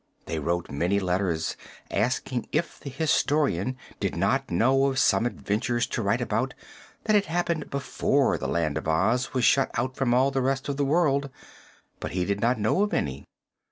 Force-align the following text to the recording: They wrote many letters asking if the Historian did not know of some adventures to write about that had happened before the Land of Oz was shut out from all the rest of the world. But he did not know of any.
They 0.25 0.39
wrote 0.39 0.71
many 0.71 0.99
letters 0.99 1.55
asking 1.91 2.47
if 2.51 2.79
the 2.79 2.89
Historian 2.89 3.77
did 3.99 4.15
not 4.15 4.49
know 4.49 4.87
of 4.87 4.97
some 4.97 5.27
adventures 5.27 5.85
to 5.85 6.01
write 6.01 6.21
about 6.21 6.55
that 7.03 7.13
had 7.13 7.25
happened 7.27 7.69
before 7.69 8.39
the 8.39 8.47
Land 8.47 8.79
of 8.79 8.87
Oz 8.87 9.35
was 9.35 9.43
shut 9.45 9.69
out 9.75 9.95
from 9.95 10.11
all 10.15 10.31
the 10.31 10.41
rest 10.41 10.67
of 10.67 10.77
the 10.77 10.85
world. 10.85 11.29
But 11.99 12.13
he 12.13 12.25
did 12.25 12.39
not 12.39 12.57
know 12.59 12.81
of 12.81 12.95
any. 12.95 13.27